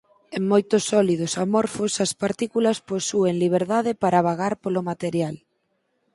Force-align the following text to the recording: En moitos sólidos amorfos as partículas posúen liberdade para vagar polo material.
En 0.37 0.43
moitos 0.51 0.83
sólidos 0.91 1.33
amorfos 1.45 1.91
as 2.05 2.11
partículas 2.23 2.77
posúen 2.91 3.35
liberdade 3.43 3.91
para 4.03 4.25
vagar 4.29 4.53
polo 4.63 4.81
material. 4.89 5.35